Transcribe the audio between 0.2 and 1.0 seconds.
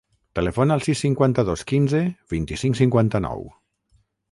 Telefona al